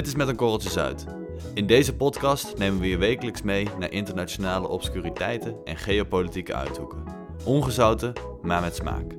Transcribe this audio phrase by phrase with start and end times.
[0.00, 1.04] Dit is met een korreltje zout.
[1.54, 7.04] In deze podcast nemen we je wekelijks mee naar internationale obscuriteiten en geopolitieke uithoeken.
[7.44, 8.12] Ongezouten,
[8.42, 9.14] maar met smaak.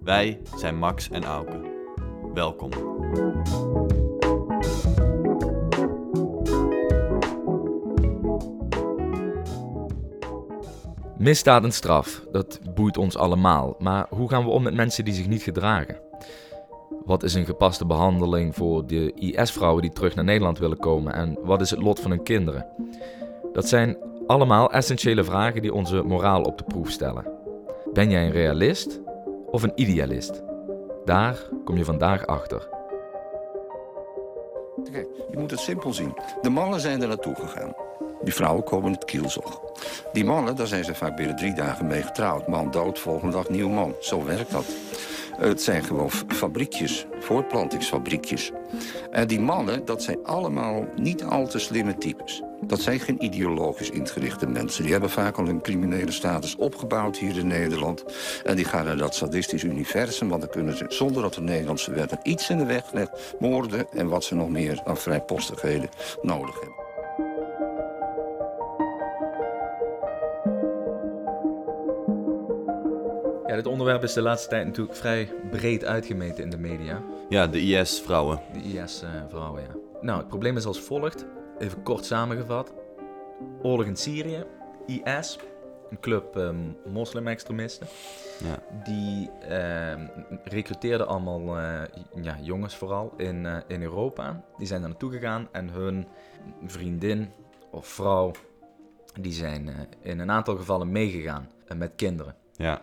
[0.00, 1.60] Wij zijn Max en Auke.
[2.34, 2.70] Welkom.
[11.18, 13.76] Misdaad en straf, dat boeit ons allemaal.
[13.78, 16.05] Maar hoe gaan we om met mensen die zich niet gedragen?
[17.06, 21.14] Wat is een gepaste behandeling voor de IS-vrouwen die terug naar Nederland willen komen?
[21.14, 22.66] En wat is het lot van hun kinderen?
[23.52, 27.26] Dat zijn allemaal essentiële vragen die onze moraal op de proef stellen.
[27.92, 29.00] Ben jij een realist
[29.50, 30.42] of een idealist?
[31.04, 32.68] Daar kom je vandaag achter.
[34.92, 36.14] Kijk, je moet het simpel zien.
[36.42, 37.74] De mannen zijn er naartoe gegaan.
[38.22, 39.60] Die vrouwen komen het kielzog.
[40.12, 42.48] Die mannen, daar zijn ze vaak binnen drie dagen mee getrouwd.
[42.48, 43.94] Man dood, volgende dag nieuw man.
[44.00, 44.66] Zo werkt dat.
[45.36, 48.50] Het zijn gewoon fabriekjes, voortplantingsfabriekjes.
[49.10, 52.42] En die mannen, dat zijn allemaal niet al te slimme types.
[52.60, 54.82] Dat zijn geen ideologisch ingerichte mensen.
[54.82, 58.04] Die hebben vaak al een criminele status opgebouwd hier in Nederland.
[58.44, 60.28] En die gaan naar dat sadistisch universum...
[60.28, 63.34] want dan kunnen ze, zonder dat de Nederlandse wet er iets in de weg legt...
[63.38, 65.88] moorden en wat ze nog meer aan vrijpostigheden
[66.22, 66.85] nodig hebben.
[73.56, 77.02] Dit onderwerp is de laatste tijd natuurlijk vrij breed uitgemeten in de media.
[77.28, 78.40] Ja, de IS-vrouwen.
[78.52, 79.76] De IS-vrouwen, ja.
[80.00, 81.26] Nou, het probleem is als volgt.
[81.58, 82.72] Even kort samengevat.
[83.62, 84.44] Oorlog in Syrië,
[84.86, 85.38] IS,
[85.90, 87.86] een club um, moslim-extremisten.
[88.44, 88.58] Ja.
[88.84, 90.08] Die uh,
[90.44, 91.82] recruteerden allemaal uh,
[92.22, 94.44] ja, jongens vooral in, uh, in Europa.
[94.58, 96.06] Die zijn daar naartoe gegaan en hun
[96.66, 97.30] vriendin
[97.70, 98.30] of vrouw...
[99.20, 102.34] die zijn eh, in een aantal gevallen meegegaan met kinderen.
[102.52, 102.82] Ja.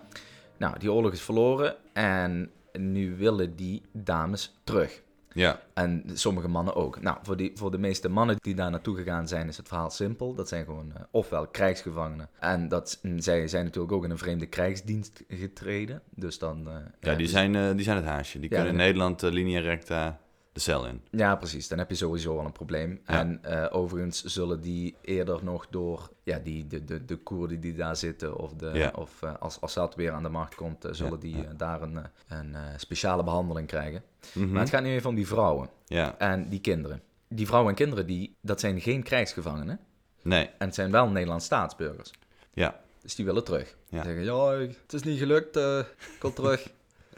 [0.57, 5.01] Nou, die oorlog is verloren en nu willen die dames terug.
[5.33, 5.61] Ja.
[5.73, 7.01] En sommige mannen ook.
[7.01, 9.89] Nou, voor, die, voor de meeste mannen die daar naartoe gegaan zijn, is het verhaal
[9.89, 10.33] simpel.
[10.33, 12.29] Dat zijn gewoon uh, ofwel krijgsgevangenen.
[12.39, 16.01] En dat, zij zijn natuurlijk ook in een vreemde krijgsdienst getreden.
[16.15, 16.67] Dus dan...
[16.67, 18.39] Uh, ja, die, dus- zijn, uh, die zijn het haasje.
[18.39, 20.19] Die Ja, kunnen in de- Nederland linea recta
[20.53, 21.01] de cel in.
[21.11, 21.67] Ja, precies.
[21.67, 23.01] Dan heb je sowieso al een probleem.
[23.07, 23.19] Ja.
[23.19, 27.75] En eh, overigens zullen die eerder nog door ja, die, de, de, de Koerden die
[27.75, 28.91] daar zitten, of, de, Ja.
[28.95, 31.99] of eh, als Assad weer aan de macht komt, eh, zullen Ja, die daar een,
[32.27, 34.03] een speciale behandeling krijgen.
[34.33, 34.51] Mhm.
[34.51, 36.17] Maar het gaat nu even om die vrouwen Ja.
[36.17, 37.01] en die kinderen.
[37.27, 39.79] Die vrouwen en kinderen, die, dat zijn geen krijgsgevangenen.
[40.21, 40.45] Nee.
[40.57, 42.11] En het zijn wel Nederlands staatsburgers.
[42.53, 42.79] Ja.
[43.01, 43.75] Dus die willen terug.
[43.89, 44.03] Ja.
[44.03, 44.49] Die zeggen, ja,
[44.81, 46.69] het is niet gelukt, ik wil terug.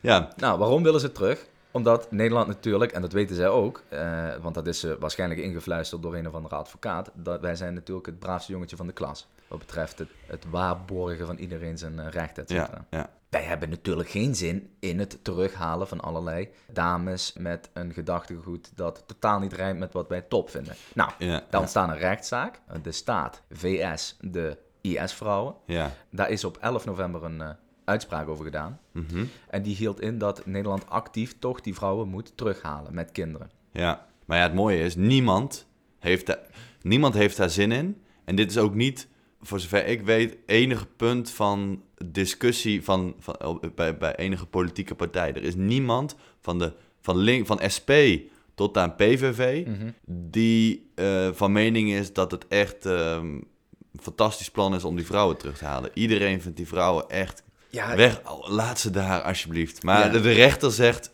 [0.00, 0.32] Ja.
[0.36, 1.46] Nou, waarom willen ze terug?
[1.72, 6.02] Omdat Nederland natuurlijk, en dat weten zij ook, eh, want dat is eh, waarschijnlijk ingefluisterd
[6.02, 9.28] door een of andere advocaat, dat wij zijn natuurlijk het braafste jongetje van de klas.
[9.48, 12.84] Wat betreft het, het waarborgen van iedereen zijn eh, recht, et cetera.
[12.90, 12.98] Ja.
[12.98, 13.10] Ja.
[13.28, 19.02] Wij hebben natuurlijk geen zin in het terughalen van allerlei dames met een gedachtegoed dat
[19.06, 20.74] totaal niet rijmt met wat wij top vinden.
[20.94, 21.42] Nou, Ja.
[21.50, 22.60] dan staat een rechtszaak.
[22.82, 25.54] De staat, VS, de IS-vrouwen.
[25.66, 25.90] Ja.
[26.10, 28.80] Daar is op 11 november een uitspraak over gedaan.
[28.92, 29.24] Mhm.
[29.48, 33.50] En die hield in dat Nederland actief toch die vrouwen moet terughalen met kinderen.
[33.72, 35.66] Ja, maar ja, het mooie is, niemand
[35.98, 36.40] heeft, daar,
[36.82, 38.02] niemand heeft daar zin in.
[38.24, 39.08] En dit is ook niet,
[39.40, 45.34] voor zover ik weet, enige punt van discussie van, van, bij, bij enige politieke partij.
[45.34, 47.90] Er is niemand van, de, van, link, van SP
[48.54, 49.66] tot aan PVV
[50.06, 53.26] die eh, van mening is dat het echt ehm,
[53.92, 55.90] een fantastisch plan is om die vrouwen terug te halen.
[55.94, 58.20] Iedereen vindt die vrouwen echt Ja, weg.
[58.48, 59.82] Laat ze daar alsjeblieft.
[59.82, 60.20] Maar Ja.
[60.20, 61.10] de, rechter zegt: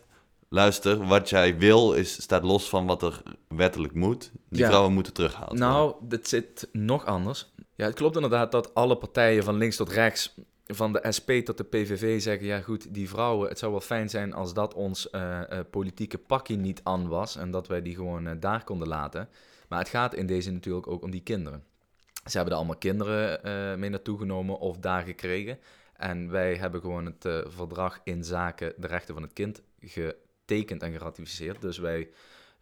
[0.49, 4.31] luister, wat jij wil is, staat los van wat er wettelijk moet.
[4.49, 4.67] Die Ja.
[4.67, 5.67] vrouwen moeten teruggehaald worden.
[5.67, 7.51] Nou, dit zit nog anders.
[7.75, 11.57] Ja, het klopt inderdaad dat alle partijen van links tot rechts, van de SP tot
[11.57, 15.09] de PVV zeggen, ja goed, die vrouwen, het zou wel fijn zijn als dat ons
[15.09, 18.87] eh, eh, politieke pakje niet aan was en dat wij die gewoon eh, daar konden
[18.87, 19.29] laten.
[19.67, 21.63] Maar het gaat in deze natuurlijk ook om die kinderen.
[22.25, 25.59] Ze hebben er allemaal kinderen mee naartoe genomen of daar gekregen.
[25.99, 30.83] En wij hebben gewoon het eh, verdrag in zaken de rechten van het kind getekend
[30.83, 31.61] en geratificeerd.
[31.61, 32.09] Dus wij,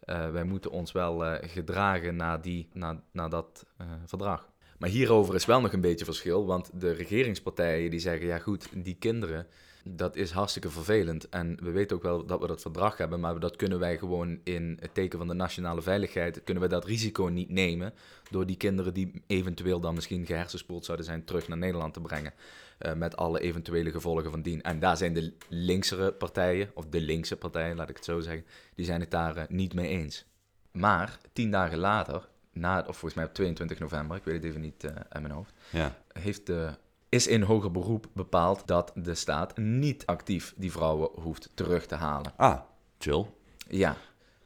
[0.00, 3.66] eh, wij moeten ons wel eh, gedragen naar, die, naar, naar dat
[4.04, 4.48] verdrag.
[4.78, 8.68] Maar hierover is wel nog een beetje verschil, want de regeringspartijen die zeggen, ja goed,
[8.74, 9.46] die kinderen,
[9.84, 11.28] dat is hartstikke vervelend.
[11.28, 14.40] En we weten ook wel dat we dat verdrag hebben, maar dat kunnen wij gewoon
[14.44, 17.94] in het teken van de nationale veiligheid, kunnen we dat risico niet nemen
[18.30, 22.32] door die kinderen die eventueel dan misschien gehersenspoeld zouden zijn, terug naar Nederland te brengen.
[22.78, 24.62] Eh, met alle eventuele gevolgen van dien.
[24.62, 28.44] En daar zijn de linksere partijen, of de linkse partijen, laat ik het zo zeggen,
[28.74, 30.24] die zijn het daar eh, niet mee eens.
[30.72, 34.60] Maar tien dagen later, na, of volgens mij op 22 november, ik weet het even
[34.60, 35.96] niet eh uit mijn hoofd, Ja.
[36.12, 36.70] heeft de,
[37.08, 41.94] is in hoger beroep bepaald dat de staat niet actief die vrouwen hoeft terug te
[41.94, 42.32] halen.
[42.36, 42.60] Ah,
[42.98, 43.26] chill.
[43.68, 43.96] Ja,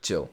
[0.01, 0.29] chill.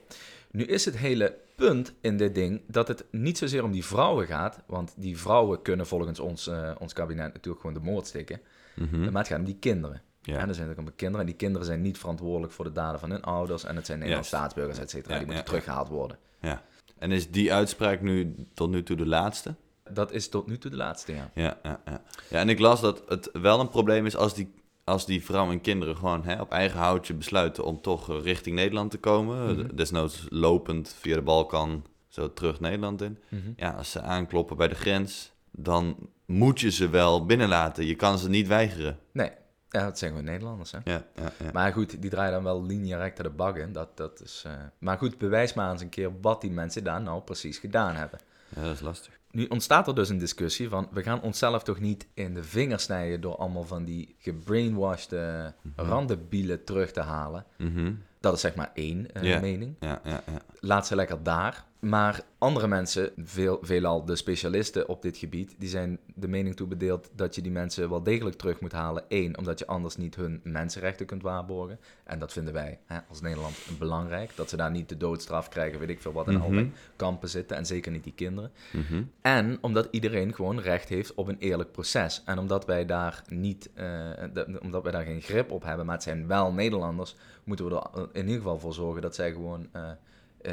[0.51, 4.27] Nu is het hele punt in dit ding dat het niet zozeer om die vrouwen
[4.27, 8.41] gaat, want die vrouwen kunnen volgens ons, eh, ons kabinet natuurlijk gewoon de moord stikken.
[8.75, 9.00] Mhm.
[9.00, 10.01] Maar het gaat om die kinderen.
[10.21, 10.38] Ja.
[10.38, 13.00] En er zijn ook om kinderen en die kinderen zijn niet verantwoordelijk voor de daden
[13.00, 15.88] van hun ouders en het zijn Nederlandse staatsburgers, et cetera, Ja, die moeten ja, teruggehaald
[15.88, 16.17] worden.
[16.41, 16.63] Ja.
[16.97, 19.56] En is die uitspraak nu tot nu toe de laatste?
[19.91, 21.31] Dat is tot nu toe de laatste, ja.
[21.33, 22.01] Ja, ja, ja.
[22.29, 24.53] ja, en ik las dat het wel een probleem is als die,
[24.89, 28.56] als die vrouwen en kinderen gewoon hè, op eigen houtje besluiten om toch eh, richting
[28.56, 29.56] Nederland te komen.
[29.56, 29.75] Mhm.
[29.75, 33.18] Desnoods lopend via de Balkan zo terug Nederland in.
[33.30, 33.51] Mhm.
[33.56, 35.95] Ja, als ze aankloppen bij de grens, dan
[36.25, 37.86] moet je ze wel binnenlaten.
[37.86, 39.00] Je kan ze niet weigeren.
[39.12, 39.31] Nee,
[39.69, 40.77] ja, dat zijn gewoon Nederlanders, hè.
[40.83, 41.50] Ja, ja, ja.
[41.53, 43.71] Maar goed, die draaien dan wel linea recta de bak in.
[43.71, 47.01] Dat, dat is, eh, Maar goed, bewijs maar eens een keer wat die mensen daar
[47.01, 48.19] nou precies gedaan hebben.
[48.56, 49.19] ja dat is lastig.
[49.31, 50.87] Nu ontstaat er dus een discussie van...
[50.91, 53.21] we gaan onszelf toch niet in de vingers snijden...
[53.21, 55.45] door allemaal van die gebrainwashed uh,
[55.75, 57.45] randenbielen terug te halen.
[57.57, 57.93] Mhm.
[58.19, 59.75] Dat is zeg maar één eh, mening.
[59.79, 60.41] Ja, ja, ja.
[60.59, 61.65] Laat ze lekker daar.
[61.79, 65.55] Maar andere mensen, veel, veelal de specialisten op dit gebied...
[65.57, 69.03] die zijn de mening toebedeeld dat je die mensen wel degelijk terug moet halen.
[69.07, 71.79] Eén, omdat je anders niet hun mensenrechten kunt waarborgen.
[72.03, 74.31] En dat vinden wij hè, als Nederland belangrijk.
[74.35, 76.27] Dat ze daar niet de doodstraf krijgen, weet ik veel wat...
[76.27, 76.41] in Mhm.
[76.43, 78.51] allerlei kampen zitten en zeker niet die kinderen.
[78.73, 79.03] Mhm.
[79.21, 82.21] En omdat iedereen gewoon recht heeft op een eerlijk proces.
[82.25, 83.85] En omdat wij daar niet, eh,
[84.33, 87.75] de- omdat wij daar geen grip op hebben, maar het zijn wel Nederlanders, moeten we
[87.75, 89.89] er in ieder geval voor zorgen dat zij gewoon eh,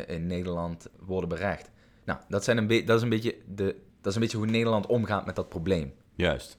[0.07, 1.71] in Nederland worden berecht.
[2.05, 3.65] Nou, dat, zijn een dat, is een beetje de,
[4.01, 5.93] dat is een beetje hoe Nederland omgaat met dat probleem.
[6.15, 6.59] Juist.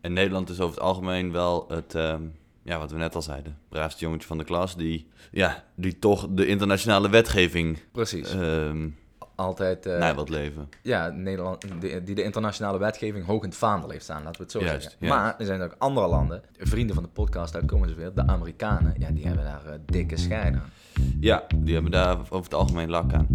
[0.00, 2.22] En Nederland is over het algemeen wel het, ehm,
[2.62, 6.26] ja, wat we net al zeiden, braafste jongetje van de klas, die, ja, die toch
[6.30, 8.30] de internationale wetgeving Precies.
[8.32, 8.88] ehm
[9.34, 10.68] Altijd, eh, na wilt leven.
[10.82, 14.42] ja, Nederland, die, die de internationale wetgeving hoog in het vaandel heeft staan, laten we
[14.42, 15.06] het zo Juist, zeggen.
[15.06, 15.20] juist.
[15.20, 18.26] Maar er zijn ook andere landen, vrienden van de podcast, daar komen ze weer, de
[18.26, 20.70] Amerikanen, ja, die hebben daar eh, dikke scheiden aan.
[21.20, 23.26] Ja, die hebben daar over het algemeen lak aan.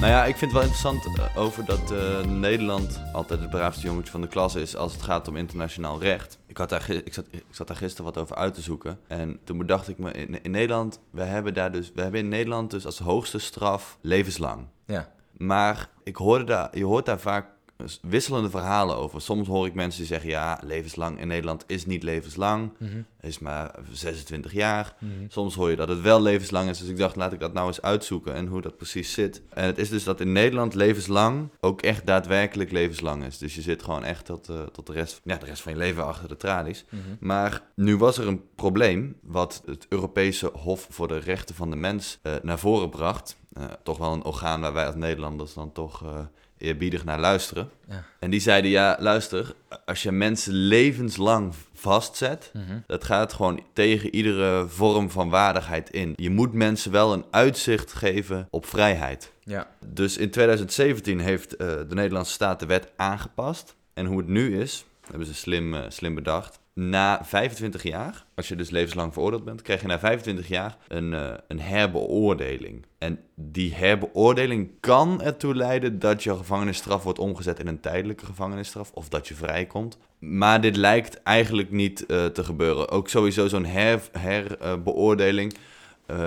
[0.00, 3.86] Nou ja, ik vind het wel interessant eh, over dat eh, Nederland altijd het braafste
[3.86, 6.38] jongetje van de klas is als het gaat om internationaal recht.
[6.46, 8.98] Ik, had daar, ik, zat, ik zat daar gisteren wat over uit te zoeken.
[9.06, 12.28] En toen bedacht ik me, in, in Nederland, we hebben, daar dus, we hebben in
[12.28, 14.66] Nederland dus als hoogste straf levenslang.
[14.86, 17.46] Ja, Maar ik hoorde daar, je hoort daar vaak
[18.02, 19.20] wisselende verhalen over.
[19.20, 22.72] Soms hoor ik mensen die zeggen, ja, levenslang in Nederland is niet levenslang.
[23.20, 24.94] Is maar 26 jaar.
[25.28, 26.78] Soms hoor je dat het wel levenslang is.
[26.78, 29.42] Dus ik dacht, laat ik dat nou eens uitzoeken en hoe dat precies zit.
[29.48, 33.38] En het is dus dat in Nederland levenslang ook echt daadwerkelijk levenslang is.
[33.38, 35.78] Dus je zit gewoon echt tot, eh, tot de, rest, ja, de rest van je
[35.78, 36.84] leven achter de tralies.
[37.20, 41.76] Maar nu was er een probleem wat het Europese Hof voor de Rechten van de
[41.76, 43.36] Mens eh, naar voren bracht.
[43.58, 46.18] Eh, toch wel een orgaan waar wij als Nederlanders dan toch eh,
[46.58, 47.70] eerbiedig naar luisteren.
[47.88, 48.04] Ja.
[48.18, 52.78] En die zeiden, ja, luister, als je mensen levenslang vastzet, Mhm.
[52.86, 56.12] dat gaat gewoon tegen iedere vorm van waardigheid in.
[56.16, 59.32] Je moet mensen wel een uitzicht geven op vrijheid.
[59.44, 59.66] ja.
[59.86, 63.76] Dus in 2017 heeft eh, de Nederlandse staat de wet aangepast.
[63.94, 66.58] En hoe het nu is, hebben ze slim, slim bedacht.
[66.80, 71.14] Na 25 jaar, als je dus levenslang veroordeeld bent, krijg je na 25 jaar een,
[71.14, 72.86] eh, een herbeoordeling.
[72.98, 78.90] En die herbeoordeling kan ertoe leiden dat je gevangenisstraf wordt omgezet in een tijdelijke gevangenisstraf
[78.94, 79.98] of dat je vrijkomt.
[80.18, 82.88] Maar dit lijkt eigenlijk niet eh, te gebeuren.
[82.88, 83.66] Ook sowieso zo'n
[84.12, 85.54] herbeoordeling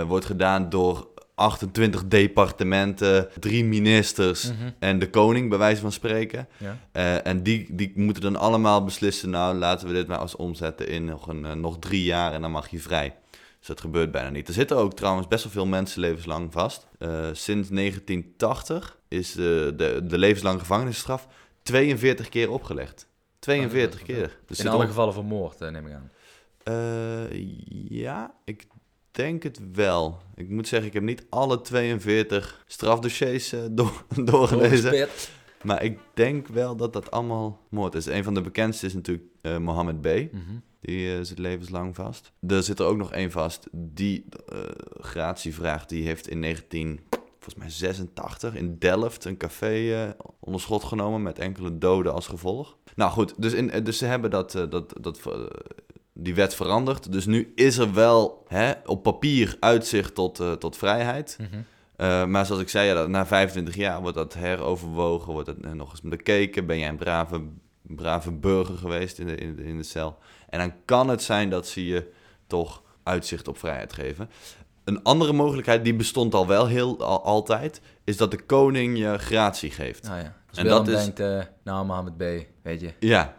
[0.07, 1.07] wordt gedaan door
[1.41, 4.69] 28 departementen, drie ministers Mhm.
[4.79, 6.47] en de koning, bij wijze van spreken.
[6.57, 6.77] ja.
[6.91, 10.87] Eh, en die, die moeten dan allemaal beslissen, nou laten we dit maar eens omzetten
[10.87, 13.15] in nog, een, eh, nog drie jaar en dan mag je vrij.
[13.59, 14.47] Dus dat gebeurt bijna niet.
[14.47, 16.87] Er zitten ook trouwens best wel veel mensen levenslang vast.
[16.99, 21.27] Eh, sinds 1980 is de, de, de levenslange gevangenisstraf
[21.63, 23.07] 42 keer opgelegd.
[23.39, 24.37] 42 Oh, dat is keer.
[24.47, 26.09] Dus In alle on- gevallen vermoord, neem ik aan.
[27.89, 28.67] ja, ik
[29.11, 30.17] denk het wel.
[30.35, 35.09] Ik moet zeggen, ik heb niet alle 42 strafdossiers eh, door, doorgelezen.
[35.63, 38.05] Maar ik denk wel dat dat allemaal moord is.
[38.05, 40.05] Een van de bekendste is natuurlijk eh, Mohammed B.
[40.05, 40.41] Mhm.
[40.81, 42.31] Die eh, zit levenslang vast.
[42.47, 43.67] Er zit er ook nog één vast.
[43.71, 44.59] Die eh
[44.99, 46.99] gratievraag, die heeft in 19,
[47.39, 52.27] volgens mij 86 in Delft een café eh, onder schot genomen met enkele doden als
[52.27, 52.77] gevolg.
[52.95, 55.21] Nou goed, dus, in, dus ze hebben dat, dat, dat,
[56.23, 57.11] die wet veranderd.
[57.11, 61.37] Dus nu is er wel hè, op papier uitzicht tot, eh, tot vrijheid.
[61.39, 61.47] Mhm.
[61.97, 65.59] Uh, maar zoals ik zei, ja, dat- na 25 jaar wordt dat heroverwogen, wordt het
[65.65, 66.65] eh, nog eens bekeken.
[66.65, 67.41] Ben jij een brave,
[67.81, 70.17] brave burger geweest in de, in, de, in de cel?
[70.49, 72.11] En dan kan het zijn dat ze je
[72.47, 74.29] toch uitzicht op vrijheid geven.
[74.83, 79.17] Een andere mogelijkheid, die bestond al wel heel al- altijd, is dat de koning je
[79.17, 80.07] gratie geeft.
[80.09, 80.35] Ah ja.
[80.49, 82.23] Als En dat is- denkt, eh, nou Mohammed B,
[82.61, 83.35] weet je, Ja,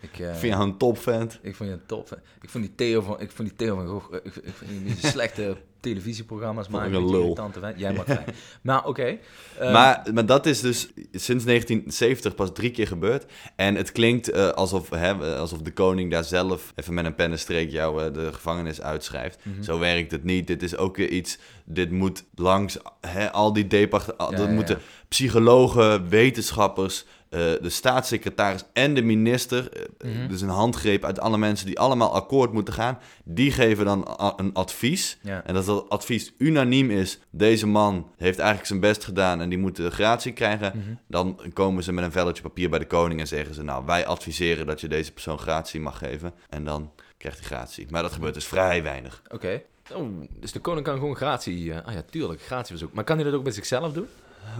[0.00, 1.38] ik, eh, vind jou een topvent.
[1.42, 2.18] ik vond je een top.
[2.40, 4.84] Ik vond die Theo van, ik vond die Theo van Gogh, eh, ik, ik vind
[4.86, 6.94] die slechte televisieprogramma's Vond maken.
[6.94, 7.22] een lul.
[7.22, 7.78] irritante vent.
[7.78, 8.24] Jij mag vrij.
[8.62, 9.18] Maar oké.
[9.58, 10.80] ehm, maar, maar dat is dus
[11.12, 13.24] sinds 1970 pas drie keer gebeurd.
[13.56, 17.70] En het klinkt eh, alsof, hè, alsof de koning daar zelf even met een pennenstreek
[17.70, 19.38] jou eh, de gevangenis uitschrijft.
[19.42, 19.62] Mhm.
[19.62, 20.46] Zo werkt het niet.
[20.46, 21.38] Dit is ook weer iets.
[21.64, 24.82] Dit moet langs hè, al die Ja, dat ja, moeten ja.
[25.08, 27.04] psychologen, wetenschappers.
[27.28, 30.28] Eh, de staatssecretaris en de minister, eh, Mhm.
[30.28, 34.52] dus een handgreep uit alle mensen die allemaal akkoord moeten gaan, die geven dan een
[34.54, 35.18] advies.
[35.22, 35.42] Ja.
[35.44, 39.58] En dat dat advies unaniem is, deze man heeft eigenlijk zijn best gedaan en die
[39.58, 40.72] moet de gratie krijgen.
[40.74, 40.94] Mhm.
[41.08, 44.06] Dan komen ze met een velletje papier bij de koning en zeggen ze, nou wij
[44.06, 46.32] adviseren dat je deze persoon gratie mag geven.
[46.48, 47.86] En dan krijgt hij gratie.
[47.90, 49.22] Maar dat gebeurt dus vrij weinig.
[49.28, 49.62] Oké.
[49.92, 50.08] Oh,
[50.40, 51.72] dus de koning kan gewoon gratie...
[51.72, 52.92] eh, ah ja, tuurlijk, gratieverzoek.
[52.92, 54.06] Maar kan hij dat ook bij zichzelf doen?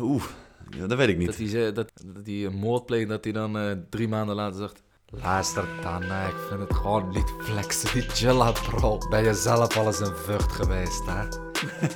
[0.00, 0.24] Oeh,
[0.70, 1.26] ja, dat weet ik niet.
[1.26, 4.82] Dat ze- dat, dat hij een moord dat hij dan eh, drie maanden later zegt...
[5.10, 8.06] Luister dan, ik vind het gewoon niet flexen, die
[8.52, 8.98] bro.
[9.10, 11.24] Ben je zelf al eens een vucht geweest, hè?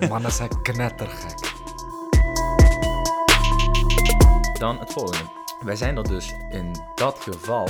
[0.09, 1.39] Mannen zijn knettergek.
[4.59, 5.31] Dan het volgende.
[5.65, 7.69] Wij zijn er dus in dat geval...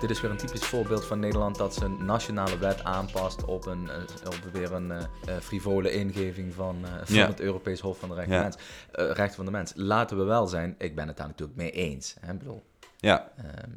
[0.00, 3.90] Dit is weer een typisch voorbeeld van Nederland dat zijn nationale wet aanpast op, een,
[3.90, 5.02] eh, op weer een eh,
[5.40, 7.26] frivole ingeving van, van Ja.
[7.26, 8.40] het Europees Hof van de Rechten, Ja.
[8.42, 8.56] van de
[8.92, 9.08] Mens.
[9.10, 9.72] Eh, Rechten van de Mens.
[9.76, 12.16] Laten we wel zijn, ik ben het daar natuurlijk mee eens.
[12.20, 12.32] Hè?
[12.32, 12.62] Ik bedoel,
[12.96, 13.70] Ja, Ehm,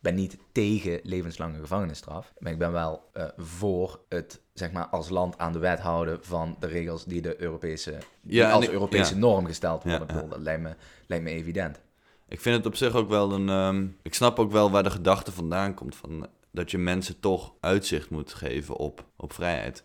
[0.00, 5.38] ben niet tegen levenslange gevangenisstraf, maar ik ben wel voor het zeg maar als land
[5.38, 9.12] aan de wet houden van de regels die de Europese die Ja, als ik- Europese
[9.14, 9.20] ja.
[9.20, 10.06] norm gesteld worden.
[10.16, 10.22] Ja.
[10.22, 10.74] Dat lijkt me,
[11.06, 11.80] lijkt me evident.
[12.28, 13.48] Ik vind het op zich ook wel een...
[13.48, 16.26] ehm, ik snap ook wel waar de gedachte vandaan komt van...
[16.50, 19.84] dat je mensen toch uitzicht moet geven op, op vrijheid.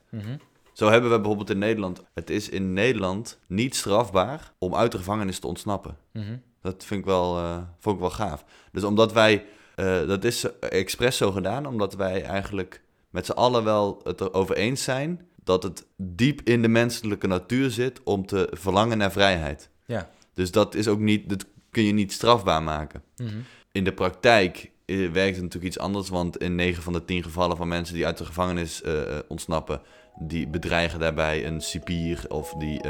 [0.73, 2.03] Zo hebben we bijvoorbeeld in Nederland...
[2.13, 5.97] Het is in Nederland niet strafbaar om uit de gevangenis te ontsnappen.
[6.11, 6.37] Mhm.
[6.61, 8.45] Dat vind ik wel, eh, vond ik wel gaaf.
[8.71, 9.45] Dus omdat wij,
[9.75, 14.55] eh, dat is expres zo gedaan, omdat wij eigenlijk met z'n allen wel het erover
[14.55, 19.69] eens zijn dat het diep in de menselijke natuur zit om te verlangen naar vrijheid.
[19.85, 20.09] Ja.
[20.33, 23.03] Dus dat is ook niet, dat kun je niet strafbaar maken.
[23.17, 23.29] Mhm.
[23.71, 27.23] In de praktijk eh, werkt het natuurlijk iets anders, want in 9 van de 10
[27.23, 29.81] gevallen van mensen die uit de gevangenis eh, ontsnappen,
[30.19, 32.81] die bedreigen daarbij een cipier of die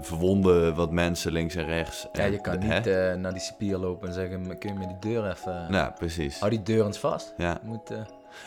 [0.00, 2.06] verwonden wat mensen links en rechts.
[2.12, 2.84] Ja, je kan niet
[3.16, 5.66] naar die cipier lopen en zeggen, kun je me die deur even...
[5.70, 6.38] Nou, precies.
[6.38, 7.34] Hou die deur eens vast.
[7.36, 7.60] Ja.
[7.62, 7.90] Moet,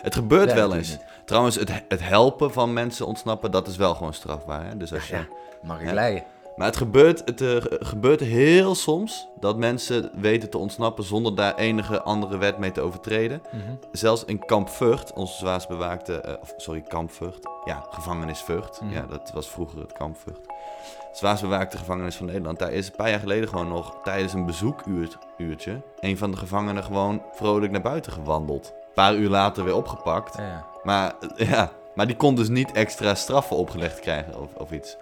[0.01, 0.97] Het gebeurt Ja, wel eens.
[1.25, 4.65] Trouwens, het, het helpen van mensen ontsnappen, dat is wel gewoon strafbaar.
[4.65, 4.77] Hè?
[4.77, 5.15] Dus als je...
[5.15, 5.27] ja,
[5.62, 6.23] mag ik Ja.
[6.55, 11.36] Maar het gebeurt, het eh, ge- gebeurt heel soms dat mensen weten te ontsnappen zonder
[11.36, 13.41] daar enige andere wet mee te overtreden.
[13.51, 13.62] Mhm.
[13.91, 17.50] Zelfs in Kamp Vught, onze zwaarst bewaakte, eh, sorry, Kamp Vught.
[17.65, 18.81] Ja, gevangenis Vught.
[18.81, 18.93] Mhm.
[18.93, 20.39] Ja, dat was vroeger het Kamp Vught.
[21.12, 22.60] Zwaarst bewaakte gevangenis van Nederland.
[22.60, 26.83] Daar is een paar jaar geleden gewoon nog tijdens een bezoekuurtje een van de gevangenen
[26.83, 28.67] gewoon vrolijk naar buiten gewandeld.
[28.75, 30.38] Een paar uur later weer opgepakt.
[30.38, 30.65] Ja, ja.
[30.83, 34.98] Maar, eh, ja, maar die kon dus niet extra straffen opgelegd krijgen of, of iets.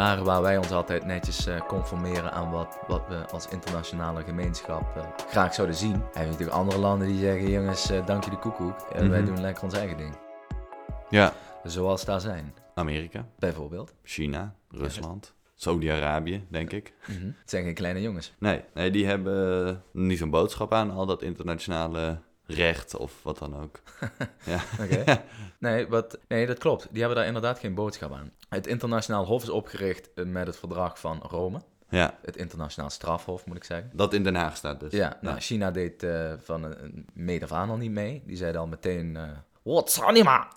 [0.00, 4.96] Daar waar wij ons altijd netjes eh, conformeren aan wat, wat we als internationale gemeenschap
[4.96, 5.92] eh, graag zouden zien.
[5.92, 8.80] Hebben we natuurlijk andere landen die zeggen, jongens, eh, dank je de koekoek.
[8.92, 9.28] En wij Mhm.
[9.28, 10.14] doen lekker ons eigen ding.
[11.10, 11.32] Ja.
[11.64, 13.94] Zoals daar zijn, Amerika, bijvoorbeeld.
[14.02, 16.94] China, Rusland, Saudi-Arabië, denk ik.
[17.06, 17.26] Mhm.
[17.26, 18.34] Het zijn geen kleine jongens.
[18.38, 22.18] Nee, nee, die hebben niet zo'n boodschap aan al dat internationale
[22.54, 23.80] recht of wat dan ook.
[24.44, 24.60] ja.
[25.58, 26.86] Nee, wat, nee, dat klopt.
[26.90, 28.32] Die hebben daar inderdaad geen boodschap aan.
[28.48, 31.60] Het internationaal hof is opgericht eh, met het verdrag van Rome.
[31.88, 33.90] ja, Het internationaal strafhof, moet ik zeggen.
[33.92, 34.92] dat in Den Haag staat dus.
[34.92, 38.22] Ja, nou, China deed eh, van een, meet af aan al niet mee.
[38.26, 39.28] Die zeiden al meteen, eh
[39.62, 40.48] what's anima?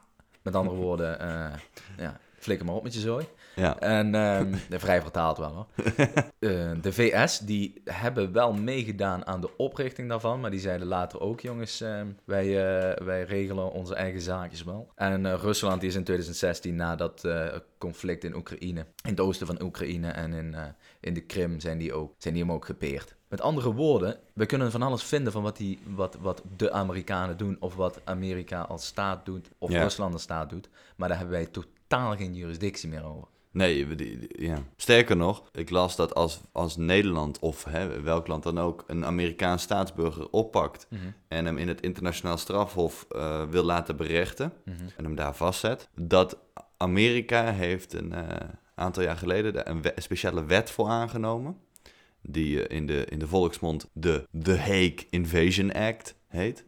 [0.42, 1.18] Met andere woorden,
[1.98, 3.26] ja, flikker maar op met je zooi.
[3.56, 3.80] Ja.
[3.80, 4.54] En ehm,
[4.86, 5.68] vrij vertaald wel hoor.
[6.44, 10.40] Eh, de VS, die hebben wel meegedaan aan de oprichting daarvan.
[10.40, 14.92] Maar die zeiden later ook, jongens, ehm, wij, eh, wij regelen onze eigen zaakjes wel.
[14.96, 17.28] En eh, Rusland die is in 2016 na dat
[17.78, 20.56] conflict in Oekraïne, in het oosten van Oekraïne en in,
[21.00, 23.16] in de Krim, zijn die, ook, zijn die hem ook gepeerd.
[23.28, 27.38] Met andere woorden, we kunnen van alles vinden van wat, die, wat, wat de Amerikanen
[27.38, 29.82] doen, of wat Amerika als staat doet, of Ja.
[29.82, 30.70] Rusland als staat doet.
[30.96, 31.72] Maar daar hebben wij totaal
[32.02, 33.28] geen jurisdictie meer over.
[33.52, 34.64] Nee, we- die- die- ja.
[34.76, 39.06] sterker nog, ik las dat als, als Nederland of hè, welk land dan ook een
[39.06, 40.88] Amerikaans staatsburger oppakt
[41.28, 46.38] en hem in het internationaal strafhof eh, wil laten berechten en hem daar vastzet, dat
[46.78, 51.58] Amerika heeft een eh, aantal jaar geleden een, we- speciale wet voor aangenomen,
[52.22, 56.64] die eh, in, de, in de volksmond de The Hague Invasion Act heet.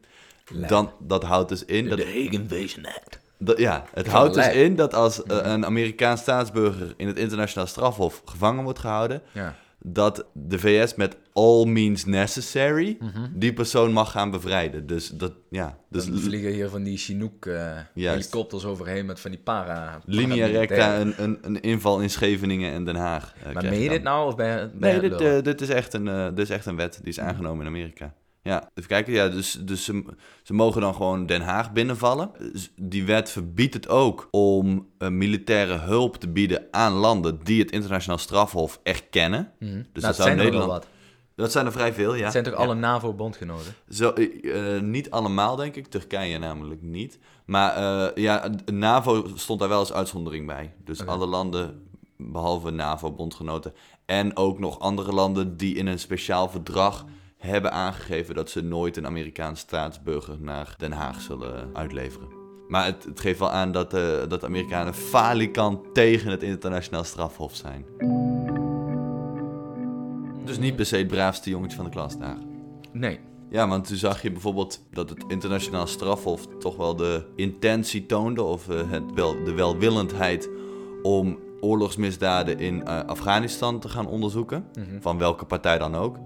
[0.68, 1.90] dan, dat houdt dus in...
[1.90, 3.20] Dat, De Hague Invasion Act.
[3.40, 7.68] Dat- ja, het houdt dus in dat als eh, een Amerikaans staatsburger in het internationaal
[7.68, 9.56] strafhof gevangen wordt gehouden, Ja.
[9.88, 13.28] dat de VS met all means necessary Mhm.
[13.34, 14.88] die persoon mag gaan bevrijden.
[14.88, 19.32] Dus dat, ja, dus Dus vliegen hier van die Chinook eh, helikopters overheen met van
[19.32, 20.02] die para.
[20.06, 23.34] linea recta een, een, een inval in Scheveningen en Den Haag.
[23.46, 24.14] eh, Maar meen je dit dan.
[24.14, 27.10] nou of ben Nee, dit, dit, is echt een, dit is echt een wet die
[27.10, 28.14] is aangenomen in Amerika.
[28.48, 29.14] Ja, even kijken.
[29.14, 30.04] Ja, dus dus ze,
[30.44, 32.32] ze mogen dan gewoon Den Haag binnenvallen.
[32.52, 37.62] Dus Die wet verbiedt het ook om eh, militaire hulp te bieden aan landen die
[37.62, 39.52] het internationaal strafhof erkennen.
[39.60, 39.72] Mhm.
[39.72, 40.72] Nou, Dus het dat zou zijn er Nederland...
[40.72, 40.88] wat.
[41.36, 42.24] Dat zijn er vrij veel, ja.
[42.24, 42.60] Het zijn toch Ja.
[42.60, 43.74] alle NAVO-bondgenoten?
[43.90, 45.88] Zo, eh, eh, niet allemaal, denk ik.
[45.88, 47.20] Turkije namelijk niet.
[47.46, 50.74] Maar eh, ja, NAVO stond daar wel als uitzondering bij.
[50.84, 51.88] Dus alle landen,
[52.18, 53.74] behalve NAVO-bondgenoten.
[54.06, 57.06] En ook nog andere landen die in een speciaal verdrag
[57.46, 62.28] hebben aangegeven dat ze nooit een Amerikaans staatsburger naar Den Haag zullen uitleveren.
[62.68, 67.04] Maar het, het geeft wel aan dat, eh, dat de Amerikanen falikant tegen het internationaal
[67.04, 67.86] strafhof zijn.
[70.46, 72.38] Dus niet per se het braafste jongetje van de klas daar.
[72.92, 73.20] Nee.
[73.50, 78.42] Ja, want toen zag je bijvoorbeeld dat het internationaal strafhof toch wel de intentie toonde,
[78.44, 80.50] of eh, het wel, de welwillendheid
[81.02, 85.02] om oorlogsmisdaden in eh, Afghanistan te gaan onderzoeken, Mhm.
[85.02, 86.18] van welke partij dan ook.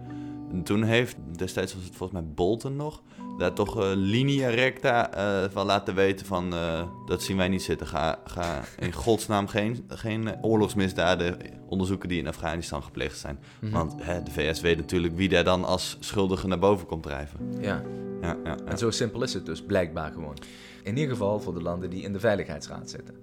[0.52, 3.02] En toen heeft, destijds was het volgens mij Bolton nog,
[3.38, 7.64] daar toch eh, linea recta eh, van laten weten van, eh, dat zien wij niet
[7.64, 7.88] zitten.
[7.88, 11.38] Ga, ga in godsnaam geen, geen oorlogsmisdaden
[11.68, 13.40] onderzoeken die in Afghanistan gepleegd zijn.
[13.60, 13.74] Mhm.
[13.74, 17.40] Want hè, de VS weet natuurlijk wie daar dan als schuldige naar boven komt drijven.
[17.62, 17.84] Ja.
[18.22, 18.58] Ja, ja, ja.
[18.66, 20.38] En zo simpel is het dus, blijkbaar gewoon.
[20.84, 23.16] In ieder geval voor de landen die in de Veiligheidsraad zitten.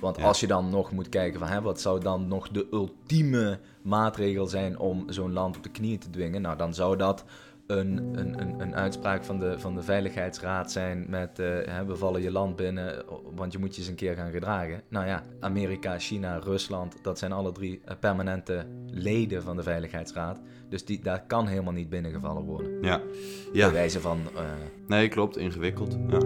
[0.00, 0.22] Want Ja.
[0.24, 4.46] als je dan nog moet kijken van hè, wat zou dan nog de ultieme maatregel
[4.46, 7.24] zijn om zo'n land op de knieën te dwingen, nou dan zou dat
[7.66, 11.96] een, een, een, een uitspraak van de, van de Veiligheidsraad zijn met eh, hè, we
[11.96, 14.82] vallen je land binnen, want je moet je eens een keer gaan gedragen.
[14.88, 20.40] Nou ja, Amerika, China, Rusland, dat zijn alle drie eh, permanente leden van de Veiligheidsraad.
[20.68, 22.70] Dus die, daar kan helemaal niet binnengevallen worden.
[22.82, 22.98] ja.
[22.98, 23.72] Bij ja.
[23.72, 24.42] wijze van eh,
[24.86, 25.36] Nee, klopt.
[25.36, 25.96] Ingewikkeld.
[26.08, 26.18] Ja,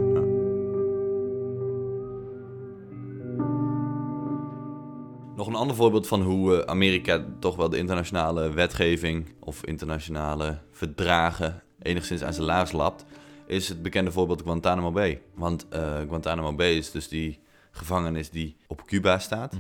[5.37, 10.59] Nog een ander voorbeeld van hoe eh, Amerika toch wel de internationale wetgeving of internationale
[10.71, 13.05] verdragen enigszins aan zijn laars lapt,
[13.47, 15.23] is het bekende voorbeeld Guantanamo Bay.
[15.35, 19.55] Want eh, Guantanamo Bay is dus die gevangenis die op Cuba staat.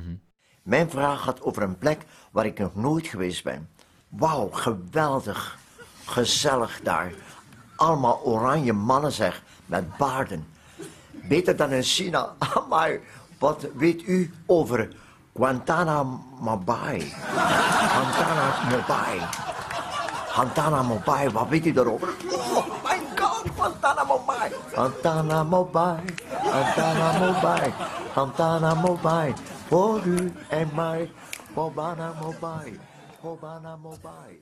[0.63, 3.69] Mijn vraag gaat over een plek waar ik nog nooit geweest ben.
[4.09, 5.59] Wauw, geweldig.
[6.05, 7.13] Gezellig daar.
[7.77, 10.47] Allemaal oranje mannen zeg, met baarden.
[11.29, 12.35] Beter dan in China.
[12.69, 13.01] Maar
[13.39, 15.03] wat weet u over
[15.35, 17.12] Guantanamo Bay?
[17.90, 19.18] Guantanamo Bay.
[20.35, 22.09] Guantanamo Bay, wat weet u daarover?
[22.31, 24.53] Oh my god, Guantanamo Bay.
[24.75, 26.01] Guantanamo Bay,
[26.42, 27.73] Guantanamo Bay,
[28.12, 29.35] Guantanamo Bay.
[29.68, 31.11] Voor u en mij,
[31.53, 32.79] Guantanamo Bay,
[33.20, 34.38] Guantanamo Bay.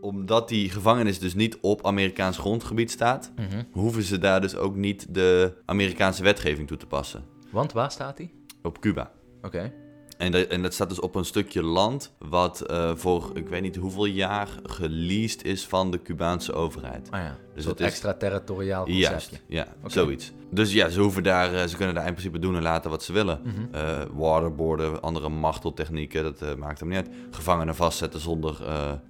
[0.00, 3.32] Omdat die gevangenis dus niet op Amerikaans grondgebied staat,
[3.72, 7.24] hoeven ze daar dus ook niet de Amerikaanse wetgeving toe te passen.
[7.50, 8.34] Want waar staat hij?
[8.62, 9.14] Op Cuba.
[9.46, 9.72] Oké.
[10.16, 13.62] En dat, en dat staat dus op een stukje land wat eh, voor ik weet
[13.62, 17.10] niet hoeveel jaar geleased is van de Cubaanse overheid.
[17.10, 19.38] Ah ja, Dus het extraterritoriaal conceptje.
[19.46, 20.32] Juist, ja, zoiets.
[20.50, 23.02] Dus ja, ze, hoeven daar, eh, ze kunnen daar in principe doen en laten wat
[23.02, 23.40] ze willen.
[23.44, 23.74] Mhm.
[23.74, 27.08] Eh, waterboarden, andere marteltechnieken, dat eh, maakt hem niet uit.
[27.30, 28.56] Gevangenen vastzetten zonder,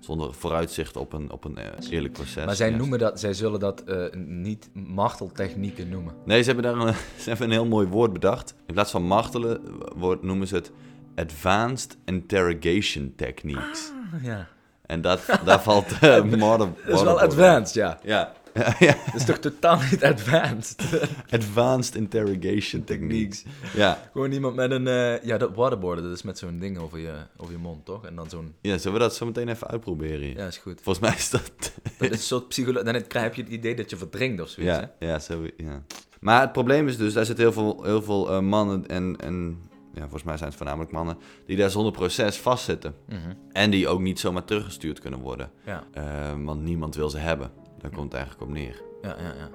[0.00, 1.58] zonder vooruitzicht op een, op een
[1.90, 2.44] eerlijk proces.
[2.44, 2.80] Maar zij, Juist.
[2.80, 3.84] noemen dat, zij zullen dat
[4.16, 6.14] niet marteltechnieken noemen.
[6.24, 8.54] Nee, ze hebben daar een, ze hebben een heel mooi woord bedacht.
[8.66, 9.60] In plaats van martelen
[9.96, 10.72] woord, noemen ze het
[11.14, 13.92] Advanced Interrogation Techniques.
[14.22, 14.48] Ja.
[14.86, 17.98] En dat, daar valt uh, modern, Dat is wel advanced, ja.
[18.02, 18.32] Ja.
[18.54, 18.96] ja, ja.
[19.06, 20.82] Dat is toch totaal niet advanced?
[21.30, 23.44] Advanced Interrogation Techniques.
[23.74, 23.98] Ja.
[24.12, 24.86] Gewoon iemand met een...
[24.86, 28.04] eh, ja, dat waterboarden, dat is met zo'n ding over je, over je mond, toch?
[28.06, 28.54] En dan zo'n...
[28.60, 30.34] ja, zullen we dat zo meteen even uitproberen?
[30.34, 30.80] Ja, is goed.
[30.82, 31.42] Volgens mij is dat...
[31.98, 32.82] Dat is een soort psycholo...
[32.82, 35.82] Dan krijg je het idee dat je verdrinkt of zoiets, ja, ja, zo, ja.
[36.20, 39.58] Maar het probleem is dus, daar zitten heel veel, heel veel eh, mannen en, en
[39.96, 42.94] ja, volgens mij zijn het voornamelijk mannen, die daar zonder proces vastzitten.
[43.08, 43.32] Mhm.
[43.52, 45.50] En die ook niet zomaar teruggestuurd kunnen worden.
[45.64, 46.04] Ja, Eh,
[46.44, 47.50] want niemand wil ze hebben.
[47.78, 48.82] Daar komt het eigenlijk op neer.
[49.02, 49.48] ja, ja, ja.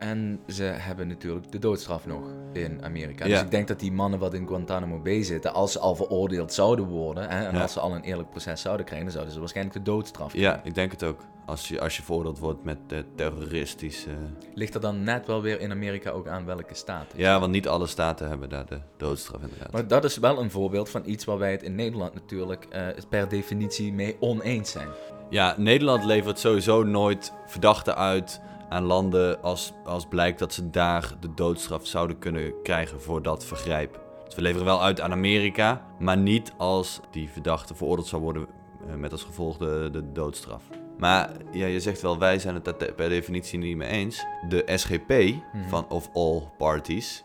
[0.00, 3.24] En ze hebben natuurlijk de doodstraf nog in Amerika.
[3.24, 3.30] Ja.
[3.30, 6.52] Dus ik denk dat die mannen wat in Guantanamo Bay zitten, als ze al veroordeeld
[6.52, 7.62] zouden worden hè, en Ja.
[7.62, 10.60] als ze al een eerlijk proces zouden krijgen, dan zouden ze waarschijnlijk de doodstraf Ja,
[10.64, 11.20] ik denk het ook.
[11.46, 14.10] Als je, als je veroordeeld wordt met eh, terroristische...
[14.54, 17.06] Ligt er dan net wel weer in Amerika ook aan welke staat?
[17.16, 19.72] Ja, want niet alle staten hebben daar de doodstraf inderdaad.
[19.72, 22.86] Maar dat is wel een voorbeeld van iets waar wij het in Nederland natuurlijk eh,
[23.08, 24.88] per definitie mee oneens zijn.
[25.30, 31.12] Ja, Nederland levert sowieso nooit verdachten uit aan landen als, als blijkt dat ze daar
[31.20, 34.00] de doodstraf zouden kunnen krijgen voor dat vergrijp.
[34.24, 38.46] Dus we leveren wel uit aan Amerika, maar niet als die verdachte veroordeeld zou worden
[38.88, 40.62] eh, met als gevolg de, de doodstraf.
[40.98, 44.26] Maar ja, je zegt wel, wij zijn het daar per definitie niet mee eens.
[44.48, 45.34] De SGP
[45.68, 47.24] van Of All Parties,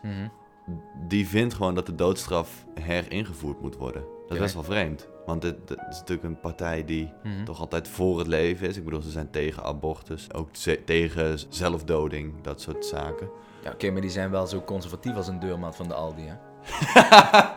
[1.08, 4.04] die vindt gewoon dat de doodstraf heringevoerd moet worden.
[4.26, 5.08] Dat is best wel vreemd.
[5.26, 7.44] Want dit, dit is natuurlijk een partij die Mhm.
[7.44, 8.76] toch altijd voor het leven is.
[8.76, 10.48] Ik bedoel, ze zijn tegen abortus, ook
[10.84, 13.28] tegen zelfdoding, dat soort zaken.
[13.64, 16.34] Ja, oké, maar die zijn wel zo conservatief als een deurmat van de Aldi, hè?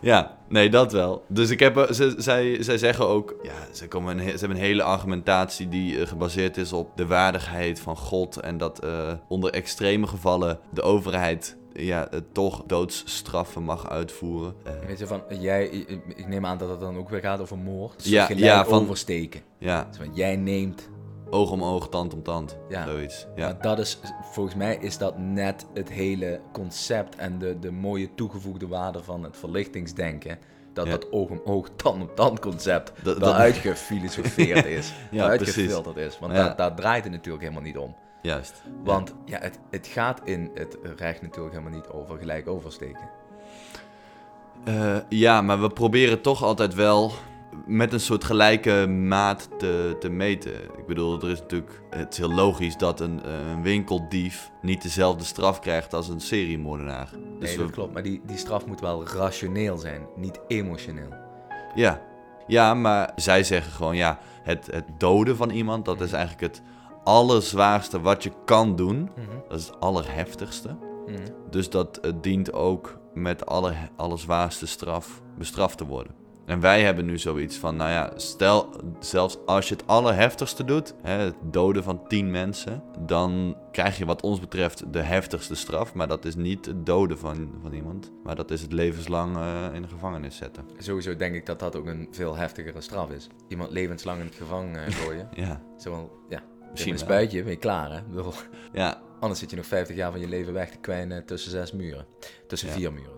[0.00, 1.24] Ja, nee, dat wel.
[1.28, 4.50] Dus ik heb, eh, ze, zij, zij zeggen ook, ja, ze, komen een, ze hebben
[4.50, 8.36] een hele argumentatie die eh, gebaseerd is op de waardigheid van God.
[8.36, 14.54] En dat eh, onder extreme gevallen de overheid ja, toch doodsstraffen mag uitvoeren.
[14.64, 17.58] Eh, Weet je, van, jij, ik, neem aan dat het dan ook weer gaat over
[17.58, 17.96] moord.
[18.02, 19.40] Dus Ja, gelijk ja, van- oversteken.
[19.58, 20.88] ja, Dus van, jij neemt
[21.30, 22.56] oog om oog, tand om tand.
[22.68, 22.86] Ja.
[22.86, 23.26] Zoiets.
[23.36, 23.46] Ja.
[23.46, 23.98] Maar dat is,
[24.32, 29.22] volgens mij is dat net het hele concept en de, de mooie toegevoegde waarde van
[29.22, 30.38] het verlichtingsdenken.
[30.72, 30.92] Dat Ja.
[30.92, 34.92] dat oog om oog, tand om tand concept Dat- dat- uitgefilosofeerd is.
[35.10, 36.18] Ja, uitgefilterd is.
[36.18, 36.44] Want Ja.
[36.44, 37.94] daar, daar draait het natuurlijk helemaal niet om.
[38.22, 38.62] Juist.
[38.84, 43.08] Want ja, het, het gaat in het recht natuurlijk helemaal niet over gelijk oversteken.
[44.64, 47.12] Eh, ja, maar we proberen toch altijd wel
[47.66, 50.54] met een soort gelijke maat te, te meten.
[50.54, 54.82] Ik bedoel, er is natuurlijk, het is heel logisch dat een, eh, een winkeldief niet
[54.82, 57.08] dezelfde straf krijgt als een seriemoordenaar.
[57.12, 57.92] Dus Nee, we- dat klopt.
[57.92, 61.12] Maar die, die straf moet wel rationeel zijn, niet emotioneel.
[61.74, 62.02] Ja.
[62.46, 66.62] ja, maar zij zeggen gewoon, ja, het, het doden van iemand, dat is eigenlijk het
[67.08, 69.10] allerzwaarste wat je kan doen.
[69.48, 70.76] Dat is het allerheftigste.
[71.06, 71.16] Mhm.
[71.50, 76.14] Dus dat het dient ook met alle, allerzwaarste straf bestraft te worden.
[76.46, 80.94] En wij hebben nu zoiets van, nou ja, stel zelfs als je het allerheftigste doet,
[81.02, 85.94] hè, het doden van tien mensen, dan krijg je wat ons betreft de heftigste straf.
[85.94, 89.64] Maar dat is niet het doden van, van iemand, maar dat is het levenslang eh,
[89.72, 90.64] in de gevangenis zetten.
[90.78, 93.28] Sowieso denk ik dat dat ook een veel heftigere straf is.
[93.48, 95.28] Iemand levenslang in het gevangen eh, gooien.
[95.44, 98.02] Ja, Zowel, ja, Misschien een spuitje, ben je klaar hè?
[98.02, 98.32] Bedoel,
[98.72, 101.72] ja, Anders zit je nog 50 jaar van je leven weg te kwijnen tussen zes
[101.72, 102.06] muren.
[102.46, 102.74] Tussen Ja.
[102.74, 103.16] vier muren.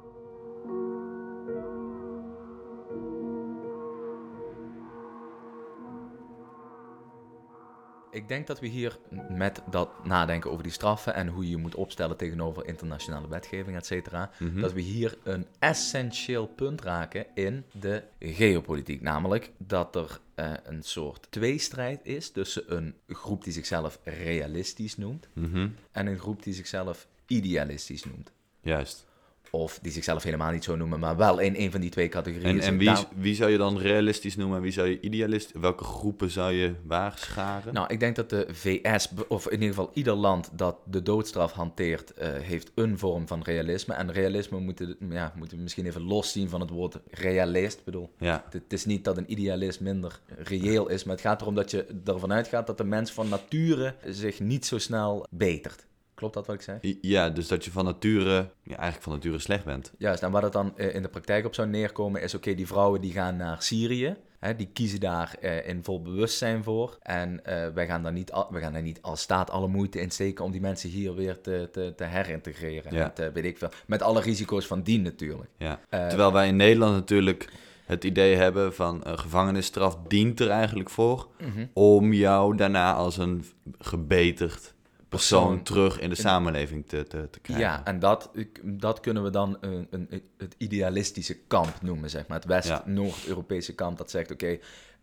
[8.12, 11.56] Ik denk dat we hier met dat nadenken over die straffen en hoe je je
[11.56, 14.60] moet opstellen tegenover internationale wetgeving, et cetera, Mhm.
[14.60, 19.00] dat we hier een essentieel punt raken in de geopolitiek.
[19.00, 25.28] Namelijk dat er eh, een soort tweestrijd is tussen een groep die zichzelf realistisch noemt
[25.32, 28.32] mhm, en een groep die zichzelf idealistisch noemt.
[28.60, 29.06] juist.
[29.50, 32.60] Of die zichzelf helemaal niet zo noemen, maar wel in een van die twee categorieën.
[32.60, 35.52] En, en wie, wie zou je dan realistisch noemen en wie zou je idealist?
[35.60, 37.74] Welke groepen zou je waarscharen?
[37.74, 41.52] Nou, ik denk dat de VS, of in ieder geval ieder land dat de doodstraf
[41.52, 43.94] hanteert, eh, heeft een vorm van realisme.
[43.94, 47.78] En realisme moeten, ja, moeten we misschien even loszien van het woord realist.
[47.78, 51.24] Ik bedoel, Ja, het, het is niet dat een idealist minder reëel is, maar het
[51.24, 55.26] gaat erom dat je ervan uitgaat dat de mens van nature zich niet zo snel
[55.30, 55.88] betert.
[56.20, 56.98] Klopt dat wat ik zei?
[57.00, 59.92] Ja, dus dat je van nature, ja, eigenlijk van nature slecht bent.
[59.98, 62.66] Juist, en waar het dan eh, in de praktijk op zou neerkomen is, oké, die
[62.66, 66.98] vrouwen die gaan naar Syrië, hè, die kiezen daar eh, in vol bewustzijn voor.
[67.02, 70.00] En eh, wij, gaan daar niet, al- wij gaan daar niet als staat alle moeite
[70.00, 72.94] in steken om die mensen hier weer te, te, te herintegreren.
[72.94, 73.12] Ja.
[73.16, 75.50] Met, weet ik veel, met alle risico's van dien natuurlijk.
[75.56, 75.80] Ja.
[75.90, 77.48] Terwijl wij in Nederland natuurlijk
[77.84, 81.66] het idee hebben van gevangenisstraf dient er eigenlijk voor mhm.
[81.72, 83.44] om jou daarna als een
[83.78, 84.74] gebeterd
[85.10, 87.66] persoon terug in de samenleving te, te, te krijgen.
[87.66, 88.30] Ja, en dat,
[88.62, 92.36] dat kunnen we dan een, een, het idealistische kamp noemen, zeg maar.
[92.36, 94.58] Het West-Noord-Europese kamp dat zegt, oké,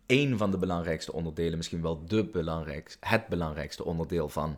[0.05, 4.57] één van de belangrijkste onderdelen, misschien wel de belangrijkste, het belangrijkste onderdeel van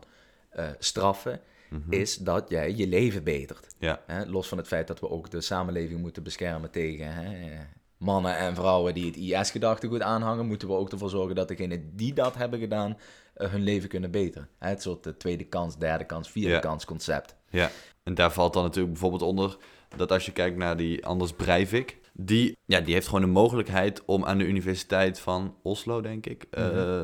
[0.50, 1.40] eh, straffen,
[1.88, 3.74] is dat jij je leven betert.
[3.78, 4.24] Ja, Hè?
[4.24, 7.56] Los van het feit dat we ook de samenleving moeten beschermen tegen hè,
[8.00, 12.12] mannen en vrouwen die het IS-gedachtegoed aanhangen, moeten we ook ervoor zorgen dat degenen die
[12.12, 12.96] dat hebben gedaan,
[13.34, 14.48] eh, hun leven kunnen beteren.
[14.58, 16.58] Hè, Het soort eh, tweede kans, derde kans, vierde Ja.
[16.58, 17.34] kans concept.
[17.50, 17.70] ja.
[18.02, 19.56] En daar valt dan natuurlijk bijvoorbeeld onder
[19.96, 24.02] dat als je kijkt naar die Anders Breivik, die, ja, die heeft gewoon de mogelijkheid
[24.04, 26.46] om aan de Universiteit van Oslo, denk ik,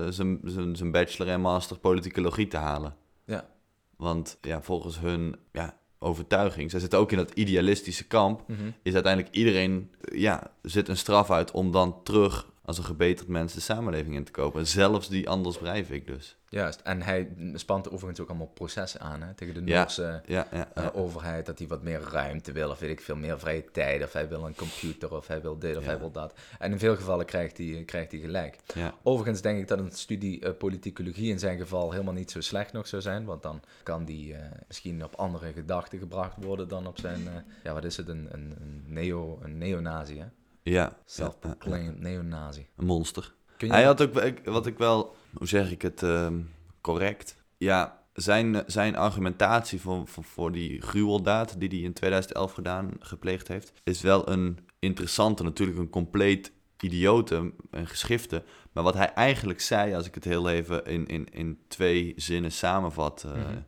[0.08, 2.96] zijn- zijn zijn bachelor en master politicologie te halen.
[3.24, 3.48] Ja.
[3.96, 8.60] Want ja, volgens hun ja, overtuiging, zij zitten ook in dat idealistische kamp, Mhm.
[8.82, 13.54] is uiteindelijk iedereen, ja, zit een straf uit om dan terug als een gebeterd mens
[13.54, 14.66] de samenleving in te kopen.
[14.66, 16.36] Zelfs die Anders Breivik dus.
[16.56, 16.80] Juist.
[16.80, 19.60] En hij spant overigens ook allemaal processen aan hè, tegen de.
[19.60, 21.46] Noorse Ja, ja, eh, overheid.
[21.46, 24.02] Dat hij wat meer ruimte wil, of weet ik veel, meer vrije tijd.
[24.02, 26.34] Of hij wil een computer, of hij wil dit, of hij wil dat.
[26.58, 28.56] En in veel gevallen krijgt hij, krijgt hij gelijk.
[29.02, 32.72] Overigens denk ik dat een studie eh, politicologie in zijn geval helemaal niet zo slecht
[32.72, 33.24] nog zou zijn.
[33.24, 37.20] Want dan kan die eh, misschien op andere gedachten gebracht worden dan op zijn,
[37.62, 40.26] ja wat is het, een, een, een, neo, een neonazi hè?
[40.62, 40.96] ja.
[41.04, 42.66] Self-proclaimed neonazi.
[42.76, 43.34] Een monster.
[43.58, 43.66] Je...
[43.66, 46.38] Hij had ook, wat ik wel, hoe zeg ik het ehm,
[46.80, 47.36] correct?
[47.56, 53.48] Ja, zijn, zijn argumentatie voor, voor, voor die gruweldaad die hij in 2011 gedaan, gepleegd
[53.48, 58.42] heeft, is wel een interessante, natuurlijk een compleet idiote en geschifte.
[58.72, 62.52] Maar wat hij eigenlijk zei, als ik het heel even in, in, in twee zinnen
[62.52, 63.58] samenvat, eh, Mhm.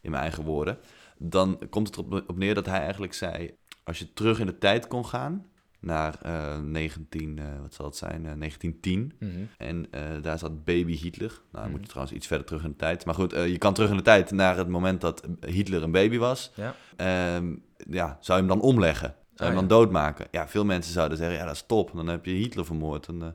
[0.00, 0.78] in mijn eigen woorden,
[1.18, 4.58] dan komt het erop op neer dat hij eigenlijk zei, als je terug in de
[4.58, 5.46] tijd kon gaan,
[5.80, 9.12] naar eh 19, eh, wat zal het zijn, eh, 1910.
[9.18, 9.30] Mhm.
[9.58, 11.28] En eh, daar zat baby Hitler.
[11.30, 11.70] Nou, dan Mhm.
[11.70, 13.04] moet je trouwens iets verder terug in de tijd.
[13.04, 15.90] Maar goed, eh, je kan terug in de tijd naar het moment dat Hitler een
[15.92, 16.52] baby was.
[16.54, 16.74] Ja.
[16.96, 17.54] Ehm,
[17.90, 19.08] ja, zou je hem dan omleggen?
[19.34, 20.26] Zou je Ah, hem dan doodmaken?
[20.30, 21.90] Ja, veel mensen zouden zeggen, ja, dat is top.
[21.94, 23.06] Dan heb je Hitler vermoord.
[23.06, 23.28] En, eh,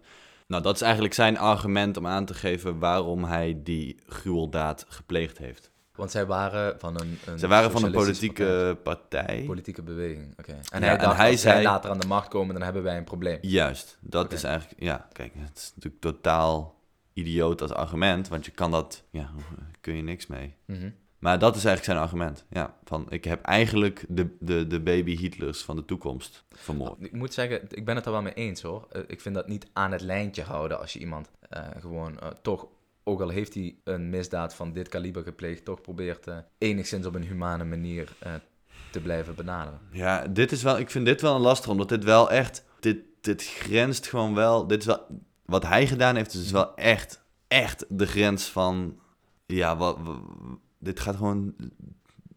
[0.47, 5.37] nou, dat is eigenlijk zijn argument om aan te geven waarom hij die gruweldaad gepleegd
[5.37, 5.71] heeft.
[5.95, 9.21] Want zij waren van een, een Ze waren van een politieke partij.
[9.23, 9.43] partij.
[9.45, 10.51] Politieke beweging, oké.
[10.51, 12.63] En Ja, hij en dacht, hij als zij zei- later aan de macht komen, dan
[12.63, 13.37] hebben wij een probleem.
[13.41, 16.75] Juist, dat is eigenlijk, ja, kijk, het is natuurlijk totaal
[17.13, 19.29] idioot als argument, want je kan dat, ja,
[19.81, 20.55] kun je niks mee.
[20.65, 20.89] Mhm.
[21.19, 25.15] Maar dat is eigenlijk zijn argument, ja, van ik heb eigenlijk de, de, de baby
[25.17, 26.95] Hitlers van de toekomst vermoord.
[26.99, 28.87] Ik moet zeggen, ik ben het er wel mee eens hoor.
[28.91, 32.27] Eh, Ik vind dat niet aan het lijntje houden als je iemand eh, gewoon eh,
[32.41, 32.67] toch,
[33.03, 37.15] ook al heeft hij een misdaad van dit kaliber gepleegd, toch probeert eh, enigszins op
[37.15, 38.33] een humane manier eh,
[38.91, 39.79] te blijven benaderen.
[39.91, 42.97] Ja, dit is wel, ik vind dit wel een lastig, omdat dit wel echt, dit,
[43.21, 45.01] dit grenst gewoon wel, dit is wel,
[45.45, 48.99] wat hij gedaan heeft, is wel echt, echt de grens van,
[49.45, 50.17] ja, wat, wat-
[50.79, 51.55] dit gaat gewoon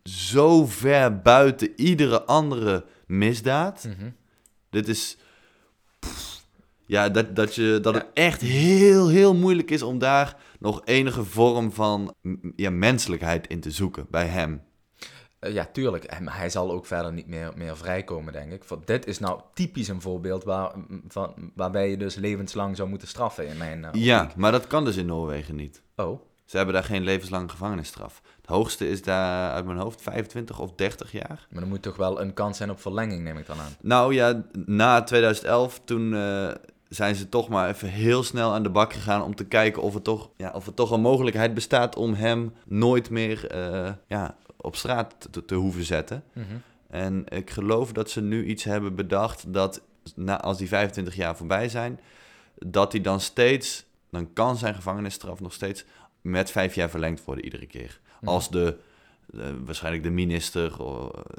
[0.05, 3.85] zo ver buiten iedere andere misdaad.
[3.85, 4.11] Mhm.
[4.71, 5.17] Dit is.
[5.99, 6.45] pff,
[6.87, 8.01] ja, dat, dat, je, dat Ja.
[8.01, 12.15] het echt heel, heel moeilijk is om daar nog enige vorm van
[12.57, 14.63] ja, menselijkheid in te zoeken bij hem.
[15.39, 16.05] Eh, ja, tuurlijk.
[16.05, 18.65] En- Maar hij zal ook verder niet meer, meer vrijkomen, denk ik.
[18.65, 20.73] Want dit is nou typisch een voorbeeld waar,
[21.09, 23.85] van, waarbij je dus levenslang zou moeten straffen in mijn...
[23.85, 25.83] eh, Ja, maar dat kan dus in Noorwegen niet.
[25.97, 28.23] Oh, Ze hebben daar geen levenslange gevangenisstraf.
[28.37, 31.47] Het hoogste is daar uit mijn hoofd 25 of 30 jaar.
[31.51, 33.73] maar er moet toch wel een kans zijn op verlenging, neem ik dan aan.
[33.81, 36.49] Nou ja, na 2011, toen eh,
[36.89, 39.95] zijn ze toch maar even heel snel aan de bak gegaan om te kijken of
[39.95, 44.37] er toch, ja, of er toch een mogelijkheid bestaat om hem nooit meer eh, ja,
[44.57, 46.25] op straat te, te hoeven zetten.
[46.33, 46.45] Mhm.
[46.91, 49.83] En ik geloof dat ze nu iets hebben bedacht dat
[50.15, 52.01] na, als die 25 jaar voorbij zijn,
[52.59, 55.85] dat hij dan steeds, dan kan zijn gevangenisstraf nog steeds
[56.21, 58.01] met vijf jaar verlengd worden iedere keer.
[58.21, 58.31] Mhm.
[58.31, 58.77] Als de,
[59.35, 60.77] eh, waarschijnlijk de minister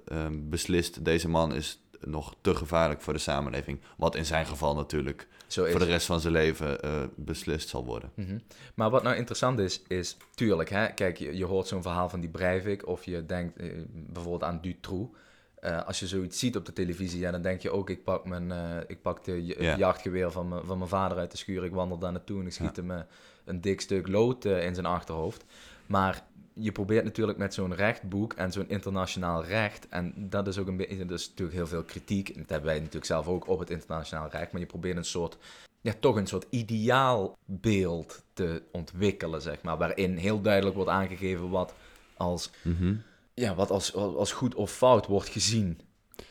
[0.06, 3.80] eh, beslist, deze man is nog te gevaarlijk voor de samenleving.
[3.98, 7.86] Wat in zijn geval natuurlijk Zo voor de rest van zijn leven eh, beslist zal
[7.86, 8.12] worden.
[8.14, 8.38] Mhm.
[8.76, 12.20] Maar wat nou interessant is, is tuurlijk, hè, kijk, je, je hoort zo'n verhaal van
[12.20, 15.18] die Breivik of je denkt eh, bijvoorbeeld aan Dutroux.
[15.60, 18.26] Eh, als je zoiets ziet op de televisie, ja, dan denk je ook, ik pak,
[18.26, 18.52] mijn,
[18.88, 19.46] ik pak de
[19.78, 22.54] jachtgeweer van, mijn- van mijn vader uit de schuur, ik wandel daar naartoe en ik
[22.54, 22.84] schiet Ja.
[22.84, 23.06] hem
[23.46, 25.46] een dik stuk lood in zijn achterhoofd.
[25.86, 26.24] Maar
[26.60, 30.78] je probeert natuurlijk met zo'n rechtboek en zo'n internationaal recht, en dat is ook een
[30.78, 33.60] beetje, dat is natuurlijk heel veel kritiek, en dat hebben wij natuurlijk zelf ook op
[33.60, 35.38] het internationaal recht, maar je probeert een soort
[35.82, 39.78] ja, toch een soort ideaalbeeld te ontwikkelen, zeg maar.
[39.78, 41.74] Waarin heel duidelijk wordt aangegeven wat
[42.18, 42.96] als, Mhm.
[43.34, 45.80] ja, wat als, als goed of fout wordt gezien.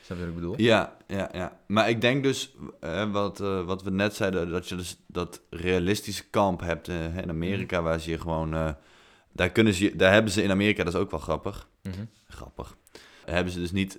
[0.02, 0.54] Snap je wat ik bedoel?
[0.56, 1.58] Ja, ja, ja.
[1.66, 5.40] Maar ik denk dus, eh, wat, eh, wat we net zeiden, dat je dus dat
[5.50, 8.76] realistische kamp hebt eh, in Amerika, waar ze je gewoon...
[9.36, 11.68] daar, kunnen ze, daar hebben ze in Amerika, dat is ook wel grappig.
[11.82, 12.76] Mhm, Grappig.
[13.24, 13.98] Daar hebben ze dus niet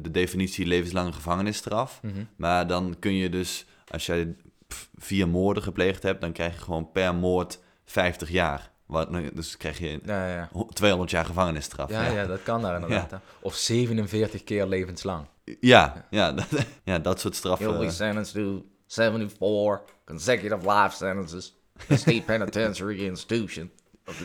[0.00, 2.02] de definitie levenslange gevangenisstraf.
[2.02, 2.24] mhm.
[2.36, 4.36] Maar dan kun je dus, als jij
[4.96, 8.70] vier moorden gepleegd hebt, dan krijg je gewoon per moord 50 jaar.
[8.86, 10.48] Wat, dus krijg je Ja, ja.
[10.52, 11.90] ho- 200 jaar gevangenisstraf.
[11.90, 13.20] Ja, ja, dat kan daar inderdaad.
[13.40, 15.26] Of 47 keer levenslang.
[15.60, 16.46] Ja, ja, dat,
[16.84, 17.78] ja, dat soort straffen.
[17.78, 21.54] Be sentenced to 74 consecutive life sentences.
[21.88, 23.70] The state penitentiary institution.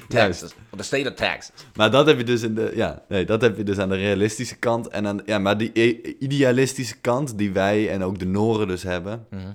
[0.07, 1.51] Texas, of the state of Texas.
[1.75, 3.95] Maar dat heb je dus in de, ja, nee, dat heb je dus aan de
[3.95, 4.87] realistische kant.
[4.87, 5.71] En aan, ja, maar die
[6.19, 9.51] idealistische kant die wij en ook de Noren dus hebben, Mhm.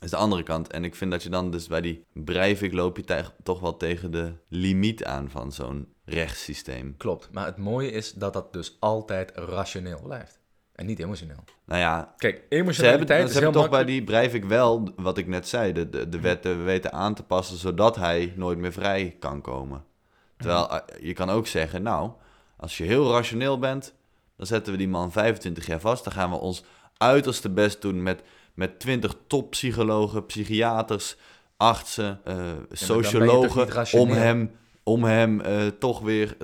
[0.00, 0.70] is de andere kant.
[0.70, 4.10] En ik vind dat je dan dus bij die Breivik loop je toch wel tegen
[4.10, 6.94] de limiet aan van zo'n rechtssysteem.
[6.96, 10.37] Klopt, maar het mooie is dat dat dus altijd rationeel blijft.
[10.78, 11.44] En niet emotioneel.
[11.64, 15.48] Nou ja, Kijk, ze hebben, ze hebben toch bij die Breivik wel, wat ik net
[15.48, 19.40] zei, de, de, de wetten weten aan te passen zodat hij nooit meer vrij kan
[19.40, 19.84] komen.
[20.36, 22.10] Terwijl eh, je kan ook zeggen, nou,
[22.56, 23.94] als je heel rationeel bent,
[24.36, 26.04] dan zetten we die man 25 jaar vast.
[26.04, 26.64] Dan gaan we ons
[26.96, 28.22] uiterste best doen met,
[28.54, 31.16] met 20 toppsychologen, psychiaters,
[31.56, 34.50] artsen, niet sociologen, om hem,
[34.88, 36.36] om hem eh, toch weer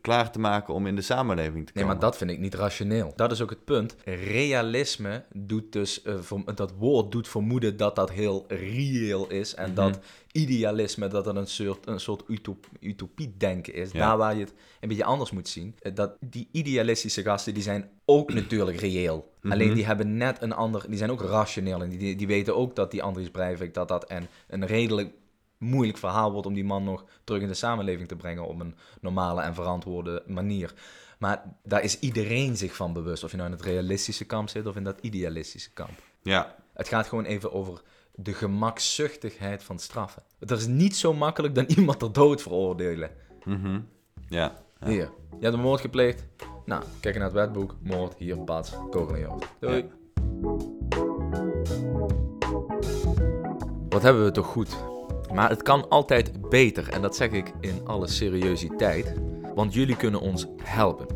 [0.00, 1.86] klaar te maken om in de samenleving te Nee, komen.
[1.98, 3.12] maar dat vind ik niet rationeel.
[3.16, 3.96] Dat is ook het punt.
[4.04, 6.14] Realisme doet dus, eh,
[6.54, 9.54] dat woord doet vermoeden dat dat heel reëel is.
[9.54, 9.98] En dat
[10.32, 13.90] idealisme, dat dat een soort, een soort utop, utopie-denken is.
[13.92, 13.98] Ja.
[13.98, 15.74] Daar waar je het een beetje anders moet zien.
[15.80, 19.32] Eh, Dat die idealistische gasten, die zijn ook natuurlijk reëel.
[19.48, 21.82] Alleen die hebben net een ander, die zijn ook rationeel.
[21.82, 25.10] En die, die weten ook dat die Andries Breivik, dat dat een, een redelijk
[25.64, 28.74] moeilijk verhaal wordt om die man nog terug in de samenleving te brengen op een
[29.00, 30.74] normale en verantwoorde manier.
[31.18, 34.66] Maar daar is iedereen zich van bewust, of je nou in het realistische kamp zit
[34.66, 36.02] of in dat idealistische kamp.
[36.22, 37.82] Ja, Het gaat gewoon even over
[38.14, 40.22] de gemakzuchtigheid van straffen.
[40.38, 43.10] Het is niet zo makkelijk dan iemand ter dood veroordelen.
[43.44, 43.80] mhm.
[44.28, 44.62] ja.
[44.80, 44.86] ja.
[44.88, 46.24] Hier, je hebt een moord gepleegd.
[46.64, 47.76] Nou, kijk naar het wetboek.
[47.82, 49.48] Moord, hier, pats, kogel in je hoofd.
[49.60, 49.84] Doei.
[53.88, 54.76] Wat hebben we toch goed?
[55.34, 59.14] Maar het kan altijd beter en dat zeg ik in alle seriositeit,
[59.54, 61.06] want jullie kunnen ons helpen.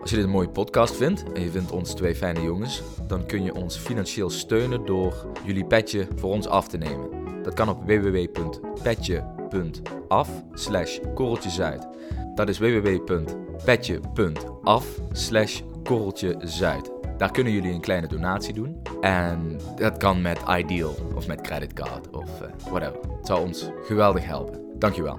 [0.00, 3.26] Als je dit een mooie podcast vindt en je vindt ons twee fijne jongens, dan
[3.26, 7.08] kun je ons financieel steunen door jullie petje voor ons af te nemen.
[7.42, 11.86] Dat kan op www.petje.af slash korreltjezuid.
[12.34, 16.97] Dat is www.petje.af slash korreltjezuid.
[17.18, 18.82] Daar kunnen jullie een kleine donatie doen.
[19.00, 23.00] En dat kan met Ideal of met creditcard of eh, whatever.
[23.16, 24.60] Het zou ons geweldig helpen.
[24.78, 25.18] Dankjewel.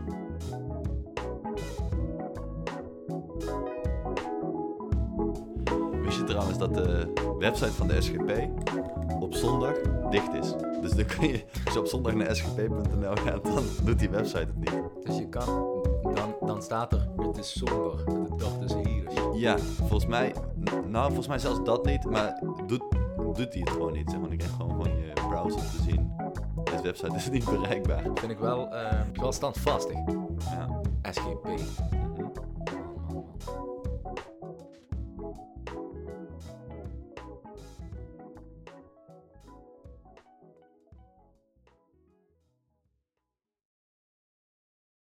[6.01, 8.31] Wist je trouwens dat de website van de SGP
[9.19, 9.73] op zondag
[10.09, 10.53] dicht is?
[10.81, 14.37] Dus dan kun je, als je op zondag naar sgp.nl gaat, dan doet die website
[14.37, 14.81] het niet.
[15.03, 19.03] Dus je kan, dan, dan staat er, het is somber, de dag is hier.
[19.33, 20.33] Ja, volgens mij,
[20.87, 22.83] nou volgens mij zelfs dat niet, maar doet,
[23.17, 24.09] doet hij het gewoon niet.
[24.09, 26.11] Zeg maar, ik krijg gewoon van je browser te zien.
[26.63, 28.03] Deze website is niet bereikbaar.
[28.13, 29.97] Vind ik wel, eh, wel standvastig.
[30.39, 30.81] Ja.
[31.11, 31.47] SGP.